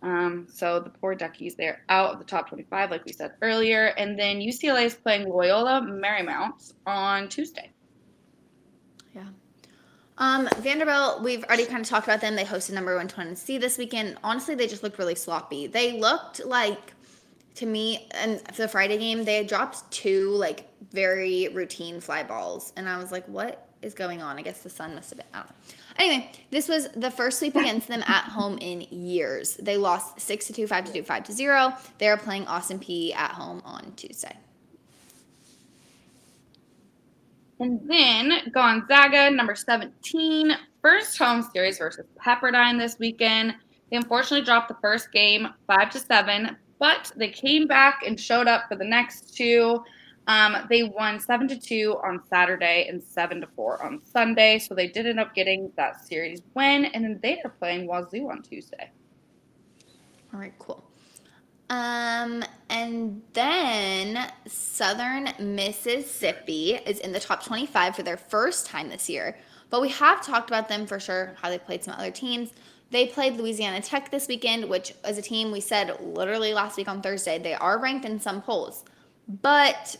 Um, 0.01 0.47
so 0.51 0.81
the 0.81 0.89
poor 0.89 1.15
Duckies, 1.15 1.55
they're 1.55 1.83
out 1.87 2.11
of 2.11 2.19
the 2.19 2.25
top 2.25 2.49
25, 2.49 2.91
like 2.91 3.05
we 3.05 3.13
said 3.13 3.35
earlier. 3.41 3.93
And 3.97 4.19
then 4.19 4.39
UCLA 4.39 4.83
is 4.83 4.95
playing 4.95 5.29
Loyola 5.29 5.81
Marymount 5.81 6.73
on 6.85 7.29
Tuesday. 7.29 7.71
Yeah. 9.15 9.29
Um, 10.17 10.49
Vanderbilt, 10.57 11.23
we've 11.23 11.45
already 11.45 11.65
kind 11.65 11.79
of 11.79 11.87
talked 11.87 12.05
about 12.05 12.19
them. 12.19 12.35
They 12.35 12.43
hosted 12.43 12.73
number 12.73 12.97
one 12.97 13.07
Tennessee 13.07 13.57
this 13.57 13.77
weekend. 13.77 14.17
Honestly, 14.25 14.55
they 14.55 14.67
just 14.67 14.83
looked 14.83 14.99
really 14.99 15.15
sloppy. 15.15 15.67
They 15.67 15.97
looked 15.97 16.43
like 16.45 16.93
to 17.55 17.65
me, 17.65 18.07
and 18.11 18.39
the 18.55 18.67
Friday 18.67 18.97
game, 18.97 19.23
they 19.23 19.35
had 19.35 19.47
dropped 19.47 19.89
two 19.91 20.29
like 20.31 20.67
very 20.91 21.49
routine 21.49 21.99
fly 21.99 22.23
balls, 22.23 22.73
and 22.75 22.87
I 22.87 22.97
was 22.97 23.11
like, 23.11 23.27
"What 23.27 23.67
is 23.81 23.93
going 23.93 24.21
on?" 24.21 24.37
I 24.37 24.41
guess 24.41 24.61
the 24.61 24.69
sun 24.69 24.95
must 24.95 25.09
have 25.09 25.17
been. 25.17 25.27
I. 25.33 25.43
Anyway, 25.97 26.31
this 26.49 26.67
was 26.67 26.87
the 26.95 27.11
first 27.11 27.39
sweep 27.39 27.55
against 27.57 27.87
them 27.87 28.03
at 28.07 28.23
home 28.23 28.57
in 28.59 28.81
years. 28.89 29.55
They 29.57 29.77
lost 29.77 30.19
six 30.19 30.47
to 30.47 30.53
two, 30.53 30.67
five 30.67 30.85
to 30.85 30.93
two, 30.93 31.03
five 31.03 31.23
to 31.25 31.33
zero. 31.33 31.73
They 31.97 32.07
are 32.07 32.17
playing 32.17 32.47
Austin 32.47 32.79
Peay 32.79 33.13
at 33.15 33.31
home 33.31 33.61
on 33.65 33.93
Tuesday. 33.95 34.35
And 37.59 37.79
then 37.87 38.49
Gonzaga, 38.51 39.29
number 39.29 39.53
17, 39.53 40.57
first 40.81 41.15
home 41.19 41.47
series 41.53 41.77
versus 41.77 42.07
Pepperdine 42.19 42.79
this 42.79 42.97
weekend. 42.97 43.53
They 43.91 43.97
unfortunately 43.97 44.43
dropped 44.43 44.69
the 44.69 44.77
first 44.81 45.11
game 45.11 45.47
five 45.67 45.91
to 45.91 45.99
seven, 45.99 46.57
but 46.81 47.11
they 47.15 47.29
came 47.29 47.67
back 47.67 48.01
and 48.05 48.19
showed 48.19 48.47
up 48.47 48.63
for 48.67 48.75
the 48.75 48.83
next 48.83 49.37
two. 49.37 49.83
Um, 50.25 50.65
they 50.67 50.81
won 50.81 51.19
seven 51.19 51.47
to 51.49 51.55
two 51.55 51.95
on 52.03 52.21
Saturday 52.27 52.87
and 52.89 53.01
seven 53.03 53.39
to 53.41 53.47
four 53.55 53.81
on 53.83 54.01
Sunday, 54.03 54.57
so 54.57 54.73
they 54.73 54.87
did 54.87 55.05
end 55.05 55.19
up 55.19 55.35
getting 55.35 55.71
that 55.77 56.03
series 56.03 56.41
win, 56.55 56.85
and 56.85 57.03
then 57.03 57.19
they 57.21 57.39
are 57.45 57.51
playing 57.51 57.87
Wazoo 57.87 58.29
on 58.29 58.41
Tuesday. 58.41 58.89
All 60.33 60.39
right, 60.39 60.53
cool. 60.57 60.83
Um, 61.69 62.43
and 62.69 63.21
then 63.33 64.31
Southern 64.47 65.29
Mississippi 65.39 66.79
is 66.85 66.99
in 66.99 67.11
the 67.11 67.19
top 67.19 67.45
25 67.45 67.95
for 67.95 68.03
their 68.03 68.17
first 68.17 68.65
time 68.65 68.89
this 68.89 69.07
year. 69.07 69.37
But 69.69 69.81
we 69.81 69.89
have 69.89 70.25
talked 70.25 70.49
about 70.49 70.67
them 70.67 70.87
for 70.87 70.99
sure, 70.99 71.35
how 71.41 71.49
they 71.49 71.59
played 71.59 71.83
some 71.83 71.93
other 71.93 72.11
teams. 72.11 72.51
They 72.91 73.07
played 73.07 73.37
Louisiana 73.37 73.81
Tech 73.81 74.11
this 74.11 74.27
weekend, 74.27 74.69
which 74.69 74.93
as 75.05 75.17
a 75.17 75.21
team 75.21 75.49
we 75.49 75.61
said 75.61 75.97
literally 76.01 76.53
last 76.53 76.75
week 76.77 76.89
on 76.89 77.01
Thursday. 77.01 77.39
They 77.39 77.53
are 77.53 77.79
ranked 77.79 78.05
in 78.05 78.19
some 78.19 78.41
polls, 78.41 78.83
but 79.41 79.95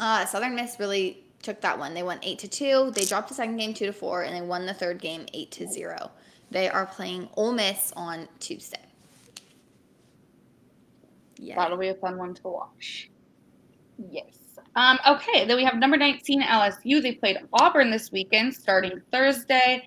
uh, 0.00 0.24
Southern 0.24 0.54
Miss 0.54 0.80
really 0.80 1.22
took 1.42 1.60
that 1.60 1.78
one. 1.78 1.92
They 1.92 2.02
won 2.02 2.18
eight 2.22 2.38
to 2.40 2.48
two. 2.48 2.90
They 2.94 3.04
dropped 3.04 3.28
the 3.28 3.34
second 3.34 3.58
game 3.58 3.74
two 3.74 3.86
to 3.86 3.92
four, 3.92 4.22
and 4.22 4.34
they 4.34 4.40
won 4.40 4.64
the 4.64 4.74
third 4.74 4.98
game 4.98 5.26
eight 5.34 5.50
to 5.52 5.68
zero. 5.68 6.10
They 6.50 6.68
are 6.68 6.86
playing 6.86 7.28
Ole 7.36 7.52
Miss 7.52 7.92
on 7.96 8.28
Tuesday. 8.40 8.80
Yeah, 11.38 11.56
that'll 11.56 11.76
be 11.76 11.88
a 11.88 11.94
fun 11.94 12.16
one 12.16 12.34
to 12.34 12.48
watch. 12.48 13.10
Yes. 14.10 14.24
Um, 14.74 14.98
okay, 15.06 15.46
then 15.46 15.56
we 15.56 15.64
have 15.64 15.76
number 15.76 15.96
19 15.96 16.42
LSU. 16.42 17.02
They 17.02 17.12
played 17.12 17.38
Auburn 17.52 17.90
this 17.90 18.12
weekend, 18.12 18.54
starting 18.54 19.02
Thursday. 19.10 19.86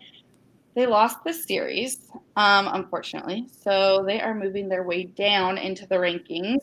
They 0.80 0.86
lost 0.88 1.26
the 1.26 1.34
series, 1.34 2.08
um, 2.38 2.70
unfortunately. 2.72 3.48
So 3.52 4.02
they 4.08 4.22
are 4.22 4.34
moving 4.34 4.70
their 4.70 4.84
way 4.84 5.04
down 5.04 5.58
into 5.58 5.86
the 5.86 5.96
rankings. 5.96 6.62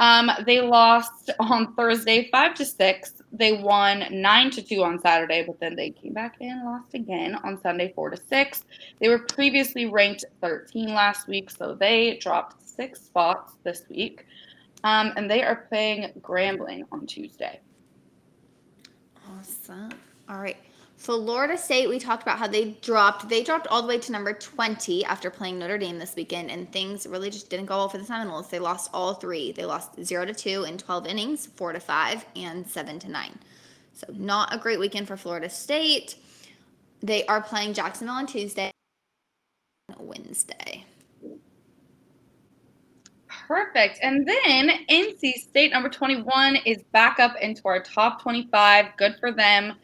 Um, 0.00 0.28
they 0.44 0.60
lost 0.60 1.30
on 1.38 1.72
Thursday 1.76 2.28
five 2.32 2.54
to 2.54 2.64
six. 2.64 3.22
They 3.30 3.52
won 3.52 4.06
nine 4.10 4.50
to 4.50 4.60
two 4.60 4.82
on 4.82 4.98
Saturday, 4.98 5.44
but 5.46 5.60
then 5.60 5.76
they 5.76 5.90
came 5.90 6.14
back 6.14 6.38
and 6.40 6.64
lost 6.64 6.94
again 6.94 7.36
on 7.44 7.62
Sunday 7.62 7.92
four 7.94 8.10
to 8.10 8.16
six. 8.16 8.64
They 9.00 9.08
were 9.08 9.20
previously 9.20 9.86
ranked 9.86 10.24
13 10.40 10.88
last 10.88 11.28
week, 11.28 11.48
so 11.48 11.76
they 11.76 12.16
dropped 12.16 12.68
six 12.68 13.02
spots 13.02 13.52
this 13.62 13.84
week. 13.88 14.26
Um, 14.82 15.12
and 15.14 15.30
they 15.30 15.44
are 15.44 15.64
playing 15.68 16.10
Grambling 16.22 16.86
on 16.90 17.06
Tuesday. 17.06 17.60
Awesome. 19.38 19.90
All 20.28 20.40
right. 20.40 20.56
Florida 20.98 21.56
State, 21.56 21.88
we 21.88 22.00
talked 22.00 22.24
about 22.24 22.40
how 22.40 22.48
they 22.48 22.72
dropped. 22.82 23.28
They 23.28 23.44
dropped 23.44 23.68
all 23.68 23.80
the 23.82 23.86
way 23.86 23.98
to 23.98 24.10
number 24.10 24.32
20 24.32 25.04
after 25.04 25.30
playing 25.30 25.56
Notre 25.56 25.78
Dame 25.78 25.96
this 25.96 26.16
weekend, 26.16 26.50
and 26.50 26.70
things 26.72 27.06
really 27.06 27.30
just 27.30 27.48
didn't 27.48 27.66
go 27.66 27.76
well 27.76 27.88
for 27.88 27.98
the 27.98 28.04
Seminoles. 28.04 28.48
They 28.48 28.58
lost 28.58 28.90
all 28.92 29.14
three. 29.14 29.52
They 29.52 29.64
lost 29.64 30.02
0 30.04 30.24
to 30.26 30.34
2 30.34 30.64
in 30.64 30.76
12 30.76 31.06
innings, 31.06 31.46
4 31.54 31.74
to 31.74 31.80
5, 31.80 32.26
and 32.34 32.68
7 32.68 32.98
to 32.98 33.08
9. 33.08 33.38
So, 33.92 34.08
not 34.12 34.52
a 34.52 34.58
great 34.58 34.80
weekend 34.80 35.06
for 35.06 35.16
Florida 35.16 35.48
State. 35.48 36.16
They 37.00 37.24
are 37.26 37.40
playing 37.40 37.74
Jacksonville 37.74 38.16
on 38.16 38.26
Tuesday, 38.26 38.72
Wednesday. 40.00 40.84
Perfect. 43.46 44.00
And 44.02 44.26
then 44.26 44.84
NC 44.90 45.34
State, 45.34 45.70
number 45.70 45.88
21, 45.88 46.56
is 46.66 46.82
back 46.92 47.20
up 47.20 47.36
into 47.40 47.62
our 47.66 47.80
top 47.80 48.20
25. 48.20 48.96
Good 48.96 49.14
for 49.20 49.30
them. 49.30 49.74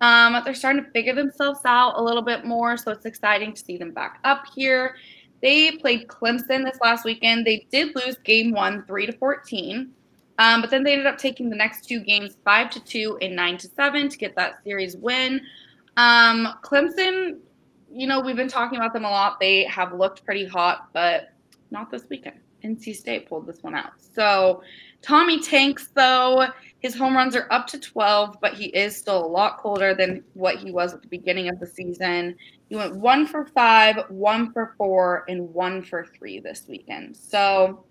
Um, 0.00 0.40
they're 0.44 0.54
starting 0.54 0.84
to 0.84 0.90
figure 0.90 1.14
themselves 1.14 1.60
out 1.64 1.98
a 1.98 2.02
little 2.02 2.22
bit 2.22 2.44
more, 2.44 2.76
so 2.76 2.92
it's 2.92 3.06
exciting 3.06 3.52
to 3.54 3.60
see 3.60 3.76
them 3.76 3.92
back 3.92 4.20
up 4.24 4.44
here. 4.54 4.96
They 5.42 5.72
played 5.72 6.08
Clemson 6.08 6.64
this 6.64 6.78
last 6.82 7.04
weekend. 7.04 7.46
They 7.46 7.66
did 7.70 7.94
lose 7.94 8.16
game 8.18 8.52
one, 8.52 8.84
three 8.86 9.06
to 9.06 9.12
fourteen, 9.12 9.90
um, 10.38 10.60
but 10.60 10.70
then 10.70 10.82
they 10.82 10.92
ended 10.92 11.06
up 11.06 11.18
taking 11.18 11.50
the 11.50 11.56
next 11.56 11.88
two 11.88 12.00
games, 12.00 12.36
five 12.44 12.70
to 12.70 12.80
two 12.84 13.18
and 13.20 13.34
nine 13.34 13.58
to 13.58 13.68
seven, 13.68 14.08
to 14.08 14.16
get 14.16 14.34
that 14.36 14.62
series 14.64 14.96
win. 14.96 15.40
Um, 15.96 16.54
Clemson, 16.62 17.38
you 17.92 18.06
know, 18.06 18.20
we've 18.20 18.36
been 18.36 18.48
talking 18.48 18.78
about 18.78 18.92
them 18.92 19.04
a 19.04 19.10
lot. 19.10 19.40
They 19.40 19.64
have 19.64 19.92
looked 19.92 20.24
pretty 20.24 20.46
hot, 20.46 20.88
but 20.92 21.32
not 21.70 21.90
this 21.90 22.04
weekend. 22.08 22.36
NC 22.64 22.96
State 22.96 23.28
pulled 23.28 23.46
this 23.46 23.62
one 23.62 23.74
out. 23.74 23.92
So 24.14 24.62
Tommy 25.02 25.40
Tanks, 25.40 25.88
though, 25.94 26.46
his 26.80 26.96
home 26.96 27.16
runs 27.16 27.34
are 27.34 27.48
up 27.50 27.66
to 27.68 27.78
12, 27.78 28.36
but 28.40 28.54
he 28.54 28.66
is 28.66 28.96
still 28.96 29.24
a 29.24 29.26
lot 29.26 29.58
colder 29.58 29.94
than 29.94 30.22
what 30.34 30.56
he 30.56 30.70
was 30.70 30.94
at 30.94 31.02
the 31.02 31.08
beginning 31.08 31.48
of 31.48 31.58
the 31.58 31.66
season. 31.66 32.36
He 32.68 32.76
went 32.76 32.94
one 32.94 33.26
for 33.26 33.46
five, 33.46 34.04
one 34.08 34.52
for 34.52 34.74
four, 34.78 35.24
and 35.28 35.52
one 35.52 35.82
for 35.82 36.06
three 36.06 36.38
this 36.38 36.66
weekend. 36.68 37.16
So 37.16 37.84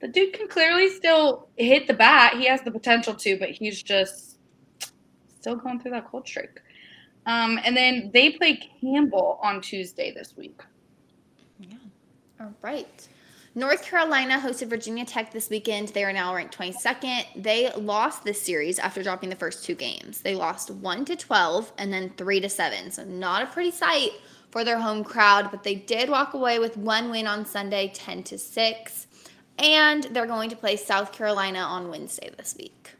the 0.00 0.08
dude 0.08 0.32
can 0.32 0.48
clearly 0.48 0.88
still 0.88 1.48
hit 1.56 1.86
the 1.86 1.94
bat. 1.94 2.38
He 2.38 2.46
has 2.46 2.62
the 2.62 2.70
potential 2.70 3.14
to, 3.14 3.38
but 3.38 3.50
he's 3.50 3.82
just 3.82 4.38
still 5.38 5.56
going 5.56 5.78
through 5.80 5.90
that 5.90 6.10
cold 6.10 6.26
streak. 6.26 6.60
Um, 7.26 7.60
and 7.64 7.76
then 7.76 8.10
they 8.12 8.30
play 8.30 8.58
Campbell 8.80 9.38
on 9.42 9.60
Tuesday 9.60 10.12
this 10.12 10.34
week. 10.36 10.60
Yeah. 11.60 11.76
All 12.40 12.54
right. 12.62 13.08
North 13.54 13.84
Carolina 13.84 14.38
hosted 14.38 14.68
Virginia 14.68 15.04
Tech 15.04 15.30
this 15.30 15.50
weekend. 15.50 15.88
They 15.88 16.04
are 16.04 16.12
now 16.12 16.34
ranked 16.34 16.56
22nd. 16.56 17.42
They 17.42 17.70
lost 17.72 18.24
this 18.24 18.40
series 18.40 18.78
after 18.78 19.02
dropping 19.02 19.28
the 19.28 19.36
first 19.36 19.62
two 19.62 19.74
games. 19.74 20.22
They 20.22 20.34
lost 20.34 20.70
1 20.70 21.04
to 21.04 21.16
12 21.16 21.72
and 21.76 21.92
then 21.92 22.10
3 22.16 22.40
to 22.40 22.48
7. 22.48 22.90
So 22.90 23.04
not 23.04 23.42
a 23.42 23.46
pretty 23.46 23.70
sight 23.70 24.12
for 24.50 24.64
their 24.64 24.78
home 24.78 25.04
crowd, 25.04 25.50
but 25.50 25.64
they 25.64 25.74
did 25.74 26.08
walk 26.08 26.32
away 26.32 26.58
with 26.58 26.78
one 26.78 27.10
win 27.10 27.26
on 27.26 27.44
Sunday, 27.44 27.92
10 27.94 28.22
to 28.24 28.38
6. 28.38 29.06
And 29.58 30.04
they're 30.04 30.26
going 30.26 30.48
to 30.48 30.56
play 30.56 30.76
South 30.76 31.12
Carolina 31.12 31.58
on 31.58 31.90
Wednesday 31.90 32.30
this 32.34 32.56
week. 32.58 32.92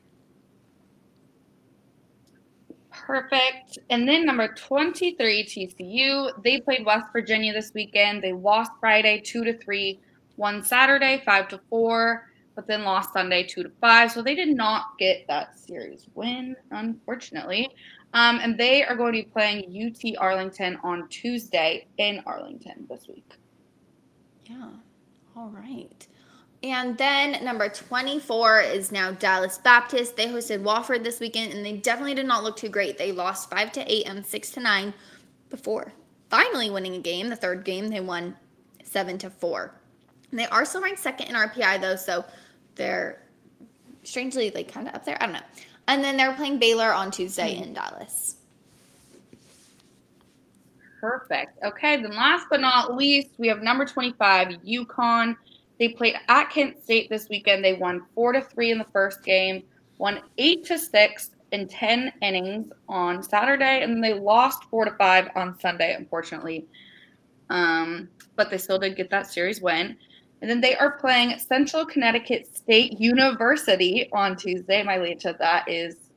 Perfect. 2.91 3.79
And 3.89 4.07
then 4.07 4.27
number 4.27 4.49
23 4.49 5.45
TCU, 5.45 6.43
they 6.45 6.61
played 6.61 6.85
West 6.85 7.07
Virginia 7.11 7.55
this 7.55 7.73
weekend. 7.75 8.23
They 8.23 8.35
lost 8.35 8.71
Friday 8.81 9.23
2 9.25 9.45
to 9.45 9.57
3 9.57 9.99
won 10.37 10.63
Saturday 10.63 11.23
five 11.25 11.49
to 11.49 11.61
four, 11.69 12.29
but 12.55 12.67
then 12.67 12.85
lost 12.85 13.13
Sunday 13.13 13.45
two 13.45 13.63
to 13.63 13.71
five. 13.81 14.11
So 14.11 14.23
they 14.23 14.35
did 14.35 14.55
not 14.55 14.99
get 14.99 15.27
that 15.29 15.59
series 15.59 16.07
win, 16.15 16.57
unfortunately. 16.71 17.71
Um, 18.15 18.41
and 18.43 18.59
they 18.59 18.85
are 18.85 18.95
going 18.95 19.15
to 19.15 19.23
be 19.23 19.29
playing 19.29 19.65
UT 19.71 20.17
Arlington 20.19 20.79
on 20.83 21.09
Tuesday 21.09 21.87
in 21.99 22.23
Arlington 22.27 22.87
this 22.89 23.09
week. 23.09 23.31
Yeah. 24.47 24.69
All 25.35 25.49
right. 25.49 26.07
And 26.63 26.97
then 26.97 27.43
number 27.45 27.69
24 27.69 28.61
is 28.61 28.93
now 28.93 29.11
Dallas 29.11 29.59
Baptist. 29.59 30.17
They 30.17 30.27
hosted 30.27 30.63
Wofford 30.63 31.03
this 31.03 31.19
weekend 31.19 31.53
and 31.53 31.65
they 31.65 31.79
definitely 31.79 32.15
did 32.15 32.27
not 32.27 32.45
look 32.45 32.57
too 32.57 32.69
great. 32.69 32.99
They 32.99 33.11
lost 33.11 33.51
5 33.51 33.73
to 33.73 33.93
8 33.93 34.07
and 34.07 34.25
6 34.25 34.51
to 34.53 34.61
9 34.61 34.95
before 35.51 35.93
finally 36.33 36.71
winning 36.71 36.95
a 36.95 36.99
game. 36.99 37.29
The 37.29 37.37
third 37.37 37.63
game 37.63 37.89
they 37.89 38.01
won 38.01 38.37
7 38.83 39.19
to 39.19 39.29
4. 39.29 39.75
And 40.33 40.41
they 40.41 40.47
are 40.47 40.65
still 40.65 40.83
ranked 40.83 40.99
second 40.99 41.29
in 41.29 41.35
RPI 41.35 41.81
though, 41.81 41.95
so 41.95 42.25
they're 42.75 43.23
strangely 44.03 44.51
like 44.51 44.73
kind 44.73 44.89
of 44.89 44.95
up 44.95 45.05
there. 45.05 45.17
I 45.21 45.27
don't 45.27 45.35
know. 45.35 45.41
And 45.87 46.03
then 46.03 46.17
they're 46.17 46.35
playing 46.35 46.59
Baylor 46.59 46.93
on 46.93 47.11
Tuesday 47.11 47.57
in 47.57 47.75
Dallas. 47.75 48.37
Perfect. 51.01 51.63
Okay, 51.65 52.01
then 52.01 52.13
last 52.13 52.47
but 52.49 52.61
not 52.61 52.97
least, 52.97 53.31
we 53.37 53.49
have 53.49 53.63
number 53.63 53.85
25, 53.85 54.49
UConn. 54.65 55.37
They 55.79 55.89
played 55.89 56.15
at 56.29 56.51
Kent 56.51 56.83
State 56.83 57.11
this 57.11 57.29
weekend. 57.29 57.65
They 57.65 57.75
won 57.75 58.03
four 58.15 58.33
to 58.33 58.41
three 58.41 58.71
in 58.71 58.79
the 58.79 58.87
first 58.93 59.23
game, 59.25 59.65
won 59.99 60.21
eight 60.39 60.65
to 60.67 60.79
six 60.79 61.33
in 61.51 61.69
10 61.69 62.13
innings 62.23 62.73
on 62.89 63.23
Saturday, 63.23 63.83
and 63.83 64.03
they 64.03 64.15
lost 64.15 64.65
four 64.71 64.85
to 64.85 64.93
five 64.93 65.29
on 65.35 65.59
Sunday, 65.59 65.95
unfortunately. 65.95 66.67
Um, 67.51 68.09
but 68.37 68.49
they 68.49 68.59
still 68.59 68.79
did 68.79 68.97
get 68.97 69.11
that 69.11 69.27
series 69.27 69.61
win. 69.61 69.97
And 70.43 70.51
then 70.51 70.61
they 70.61 70.75
are 70.75 70.99
playing 70.99 71.39
Central 71.39 71.87
Connecticut 71.87 72.55
State 72.55 73.01
University 73.01 74.09
on 74.13 74.37
Tuesday. 74.37 74.83
My 74.83 74.99
lead 74.99 75.23
that 75.39 75.69
is 75.69 76.11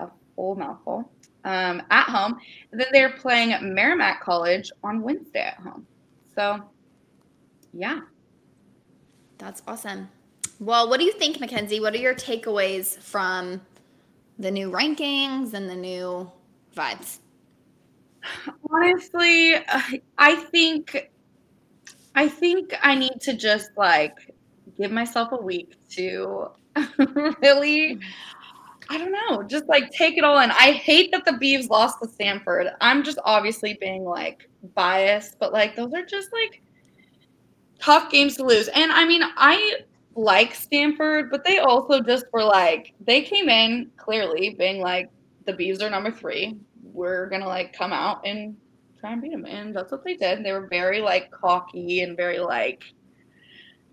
a 0.00 0.08
full 0.34 0.56
mouthful 0.56 1.08
um, 1.44 1.80
at 1.88 2.08
home. 2.08 2.40
And 2.72 2.80
then 2.80 2.88
they're 2.92 3.12
playing 3.12 3.56
Merrimack 3.72 4.22
College 4.22 4.72
on 4.82 5.02
Wednesday 5.02 5.46
at 5.46 5.58
home. 5.58 5.86
So, 6.34 6.60
yeah. 7.72 8.00
That's 9.38 9.62
awesome. 9.68 10.08
Well, 10.58 10.90
what 10.90 10.98
do 10.98 11.06
you 11.06 11.12
think, 11.12 11.38
Mackenzie? 11.38 11.78
What 11.78 11.94
are 11.94 11.98
your 11.98 12.14
takeaways 12.14 12.98
from 12.98 13.60
the 14.36 14.50
new 14.50 14.72
rankings 14.72 15.54
and 15.54 15.70
the 15.70 15.76
new 15.76 16.28
vibes? 16.76 17.18
Honestly, 18.70 19.54
I 20.18 20.36
think 20.50 21.09
I 22.14 22.28
think 22.28 22.74
I 22.82 22.94
need 22.94 23.20
to 23.22 23.34
just 23.34 23.70
like 23.76 24.34
give 24.76 24.90
myself 24.90 25.32
a 25.32 25.40
week 25.40 25.76
to 25.90 26.50
really 27.42 27.98
I 28.92 28.98
don't 28.98 29.12
know, 29.12 29.44
just 29.44 29.68
like 29.68 29.92
take 29.92 30.18
it 30.18 30.24
all 30.24 30.40
in. 30.40 30.50
I 30.50 30.72
hate 30.72 31.12
that 31.12 31.24
the 31.24 31.32
Beavs 31.32 31.68
lost 31.68 32.02
to 32.02 32.08
Stanford. 32.08 32.72
I'm 32.80 33.04
just 33.04 33.20
obviously 33.24 33.74
being 33.80 34.04
like 34.04 34.50
biased, 34.74 35.38
but 35.38 35.52
like 35.52 35.76
those 35.76 35.94
are 35.94 36.04
just 36.04 36.32
like 36.32 36.60
tough 37.78 38.10
games 38.10 38.36
to 38.36 38.44
lose. 38.44 38.66
And 38.66 38.90
I 38.90 39.06
mean, 39.06 39.22
I 39.24 39.82
like 40.16 40.56
Stanford, 40.56 41.30
but 41.30 41.44
they 41.44 41.58
also 41.58 42.00
just 42.00 42.26
were 42.32 42.42
like, 42.42 42.94
they 43.00 43.22
came 43.22 43.48
in 43.48 43.92
clearly 43.96 44.56
being 44.58 44.80
like, 44.80 45.08
the 45.46 45.52
Beavs 45.52 45.82
are 45.82 45.90
number 45.90 46.10
three. 46.10 46.56
We're 46.92 47.28
going 47.28 47.42
to 47.42 47.48
like 47.48 47.72
come 47.72 47.92
out 47.92 48.26
and 48.26 48.56
try 49.00 49.12
and 49.12 49.22
beat 49.22 49.32
them. 49.32 49.46
And 49.46 49.74
that's 49.74 49.90
what 49.90 50.04
they 50.04 50.14
did. 50.14 50.44
They 50.44 50.52
were 50.52 50.66
very 50.66 51.00
like 51.00 51.30
cocky 51.30 52.02
and 52.02 52.16
very 52.16 52.38
like, 52.38 52.84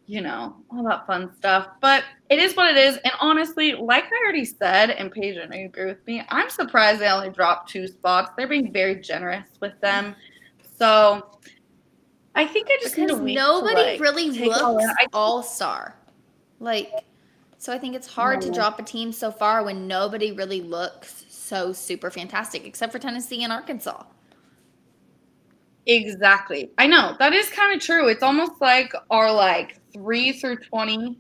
you 0.06 0.22
know, 0.22 0.56
all 0.72 0.84
that 0.84 1.08
fun 1.08 1.36
stuff. 1.38 1.68
But 1.82 2.04
it 2.30 2.40
is 2.40 2.56
what 2.56 2.76
it 2.76 2.78
is. 2.78 2.98
And 2.98 3.14
honestly, 3.20 3.74
like 3.74 4.06
I 4.06 4.24
already 4.24 4.46
said, 4.46 4.92
and 4.92 5.12
Paige, 5.12 5.38
I 5.38 5.46
know 5.48 5.58
you 5.58 5.66
agree 5.66 5.86
with 5.86 6.06
me, 6.06 6.24
I'm 6.30 6.50
surprised 6.50 7.02
they 7.02 7.08
only 7.08 7.30
dropped 7.30 7.70
two 7.70 7.88
spots. 7.88 8.32
They're 8.38 8.48
being 8.48 8.72
very 8.72 8.96
generous 8.96 9.48
with 9.60 9.80
them. 9.82 10.16
So 10.78 11.40
I 12.36 12.46
think 12.46 12.68
I 12.70 12.78
just 12.82 12.96
because 12.96 13.20
nobody 13.20 13.76
to, 13.76 13.82
like, 13.82 14.00
really 14.00 14.30
looks 14.30 14.86
all 15.12 15.42
star. 15.44 15.96
Like, 16.60 16.92
so 17.58 17.74
I 17.74 17.80
think 17.80 17.96
it's 17.96 18.08
hard 18.08 18.42
no. 18.42 18.48
to 18.48 18.54
drop 18.54 18.80
a 18.80 18.84
team 18.84 19.12
so 19.12 19.32
far 19.32 19.64
when 19.64 19.88
nobody 19.88 20.32
really 20.32 20.62
looks 20.62 21.26
so 21.30 21.74
super 21.74 22.12
fantastic, 22.12 22.66
except 22.66 22.92
for 22.92 23.00
Tennessee 23.00 23.44
and 23.44 23.52
Arkansas. 23.52 24.04
Exactly. 25.88 26.70
I 26.78 26.86
know 26.86 27.16
that 27.18 27.34
is 27.34 27.50
kind 27.50 27.74
of 27.74 27.82
true. 27.82 28.10
It's 28.10 28.22
almost 28.22 28.60
like 28.60 28.94
our 29.10 29.32
like 29.32 29.80
three 29.94 30.34
through 30.34 30.58
twenty, 30.58 31.18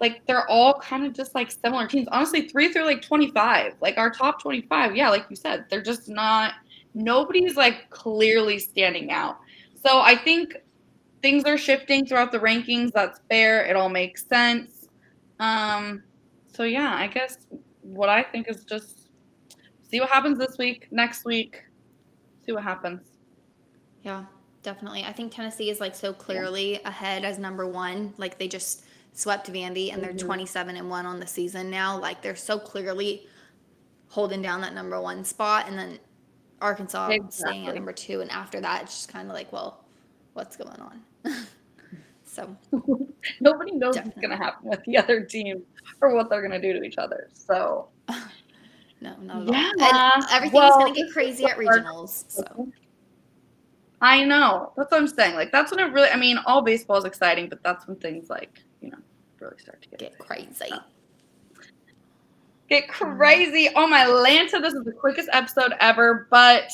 like 0.00 0.26
they're 0.26 0.48
all 0.48 0.80
kind 0.80 1.04
of 1.06 1.12
just 1.12 1.34
like 1.34 1.50
similar 1.50 1.86
teams. 1.86 2.08
Honestly, 2.10 2.48
three 2.48 2.72
through 2.72 2.86
like 2.86 3.02
twenty 3.02 3.30
five, 3.32 3.74
like 3.82 3.98
our 3.98 4.10
top 4.10 4.40
twenty 4.40 4.62
five. 4.62 4.96
Yeah, 4.96 5.10
like 5.10 5.26
you 5.28 5.36
said, 5.36 5.66
they're 5.70 5.82
just 5.82 6.08
not. 6.08 6.54
Nobody's 6.94 7.56
like 7.56 7.90
clearly 7.90 8.58
standing 8.58 9.10
out. 9.10 9.38
So 9.84 10.00
I 10.00 10.16
think 10.16 10.56
things 11.22 11.44
are 11.44 11.58
shifting 11.58 12.06
throughout 12.06 12.32
the 12.32 12.38
rankings. 12.38 12.92
That's 12.92 13.20
fair. 13.28 13.66
It 13.66 13.76
all 13.76 13.90
makes 13.90 14.26
sense. 14.26 14.88
Um, 15.38 16.02
so 16.46 16.62
yeah, 16.64 16.94
I 16.96 17.08
guess 17.08 17.46
what 17.82 18.08
I 18.08 18.22
think 18.22 18.48
is 18.48 18.64
just 18.64 19.10
see 19.82 20.00
what 20.00 20.08
happens 20.08 20.38
this 20.38 20.56
week, 20.58 20.88
next 20.90 21.26
week, 21.26 21.62
see 22.46 22.52
what 22.52 22.62
happens. 22.62 23.17
Yeah, 24.08 24.24
definitely. 24.62 25.04
I 25.04 25.12
think 25.12 25.34
Tennessee 25.34 25.68
is 25.68 25.80
like 25.80 25.94
so 25.94 26.14
clearly 26.14 26.72
yeah. 26.72 26.88
ahead 26.88 27.26
as 27.26 27.38
number 27.38 27.66
one. 27.66 28.14
Like 28.16 28.38
they 28.38 28.48
just 28.48 28.82
swept 29.12 29.52
Vandy 29.52 29.92
and 29.92 30.02
they're 30.02 30.14
mm-hmm. 30.14 30.26
27 30.26 30.76
and 30.76 30.88
one 30.88 31.04
on 31.04 31.20
the 31.20 31.26
season 31.26 31.70
now. 31.70 31.98
Like 31.98 32.22
they're 32.22 32.34
so 32.34 32.58
clearly 32.58 33.26
holding 34.08 34.40
down 34.40 34.62
that 34.62 34.72
number 34.72 34.98
one 34.98 35.26
spot. 35.26 35.68
And 35.68 35.78
then 35.78 35.98
Arkansas 36.62 37.08
exactly. 37.08 37.30
staying 37.32 37.68
at 37.68 37.74
number 37.74 37.92
two. 37.92 38.22
And 38.22 38.30
after 38.30 38.62
that, 38.62 38.84
it's 38.84 38.94
just 38.94 39.12
kind 39.12 39.28
of 39.28 39.34
like, 39.34 39.52
well, 39.52 39.84
what's 40.32 40.56
going 40.56 40.80
on? 40.80 41.02
so 42.24 42.56
nobody 43.40 43.72
knows 43.72 43.94
definitely. 43.94 44.22
what's 44.22 44.26
going 44.26 44.38
to 44.38 44.42
happen 44.42 44.70
with 44.70 44.82
the 44.84 44.96
other 44.96 45.20
team 45.22 45.62
or 46.00 46.14
what 46.14 46.30
they're 46.30 46.40
going 46.40 46.58
to 46.58 46.66
do 46.66 46.78
to 46.80 46.82
each 46.82 46.96
other. 46.96 47.28
So 47.34 47.88
no, 49.02 49.14
not 49.20 49.42
at 49.42 49.48
yeah. 49.48 49.72
all. 49.82 50.12
And 50.14 50.24
everything's 50.30 50.54
well, 50.54 50.78
going 50.78 50.94
to 50.94 51.02
get 51.02 51.12
crazy 51.12 51.44
at 51.44 51.58
regionals. 51.58 52.24
So 52.30 52.72
I 54.00 54.24
know. 54.24 54.72
That's 54.76 54.90
what 54.90 55.00
I'm 55.00 55.08
saying. 55.08 55.34
Like 55.34 55.52
that's 55.52 55.70
when 55.70 55.80
it 55.80 55.92
really. 55.92 56.08
I 56.08 56.16
mean, 56.16 56.38
all 56.46 56.62
baseball 56.62 56.98
is 56.98 57.04
exciting, 57.04 57.48
but 57.48 57.62
that's 57.62 57.86
when 57.86 57.96
things 57.96 58.30
like 58.30 58.62
you 58.80 58.90
know 58.90 58.98
really 59.40 59.58
start 59.58 59.82
to 59.82 59.88
get, 59.88 59.98
get 59.98 60.18
crazy. 60.18 60.72
Get 62.68 62.88
crazy. 62.88 63.70
Oh 63.74 63.86
my 63.86 64.04
Lanta, 64.04 64.60
this 64.60 64.74
is 64.74 64.84
the 64.84 64.92
quickest 64.92 65.28
episode 65.32 65.72
ever, 65.80 66.28
but 66.30 66.70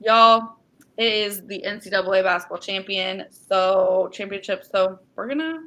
y'all, 0.00 0.56
it 0.96 1.12
is 1.12 1.46
the 1.46 1.62
NCAA 1.66 2.24
basketball 2.24 2.58
champion, 2.58 3.26
so 3.30 4.08
championship. 4.12 4.64
So 4.64 4.98
we're 5.14 5.28
gonna 5.28 5.64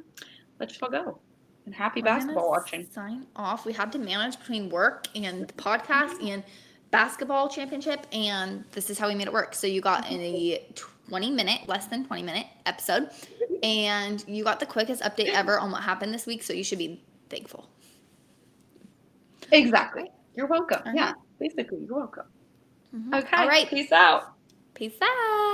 let 0.58 0.78
y'all 0.80 0.90
go. 0.90 1.18
And 1.66 1.74
happy 1.74 2.00
we're 2.00 2.06
basketball 2.06 2.50
watching. 2.50 2.86
Sign 2.90 3.26
off. 3.36 3.64
We 3.64 3.72
had 3.72 3.92
to 3.92 3.98
manage 3.98 4.38
between 4.38 4.68
work 4.68 5.06
and 5.14 5.46
the 5.46 5.54
podcast 5.54 6.14
mm-hmm. 6.14 6.26
and 6.26 6.44
basketball 6.90 7.48
championship, 7.48 8.06
and 8.12 8.64
this 8.72 8.90
is 8.90 8.98
how 8.98 9.08
we 9.08 9.14
made 9.14 9.26
it 9.26 9.32
work. 9.32 9.54
So 9.54 9.66
you 9.66 9.80
got 9.80 10.10
a 10.10 10.66
20 11.08 11.30
minute, 11.30 11.68
less 11.68 11.86
than 11.86 12.04
20 12.04 12.22
minute 12.22 12.46
episode, 12.66 13.10
and 13.62 14.24
you 14.28 14.44
got 14.44 14.60
the 14.60 14.66
quickest 14.66 15.02
update 15.02 15.30
ever 15.30 15.58
on 15.58 15.70
what 15.70 15.82
happened 15.82 16.12
this 16.12 16.26
week. 16.26 16.42
So 16.42 16.52
you 16.52 16.64
should 16.64 16.78
be 16.78 17.02
thankful. 17.28 17.68
Exactly. 19.52 20.10
You're 20.34 20.46
welcome. 20.46 20.82
Yeah, 20.94 21.12
basically, 21.38 21.80
you're 21.80 21.96
welcome. 21.96 22.26
Mm-hmm. 22.94 23.14
Okay. 23.14 23.36
All 23.36 23.48
right. 23.48 23.68
Peace 23.68 23.92
out. 23.92 24.32
Peace 24.74 24.94
out. 25.02 25.50